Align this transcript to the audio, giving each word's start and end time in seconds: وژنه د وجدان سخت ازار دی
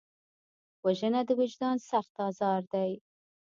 وژنه 0.85 1.21
د 1.25 1.29
وجدان 1.41 1.77
سخت 1.89 2.13
ازار 2.29 2.61
دی 2.73 2.91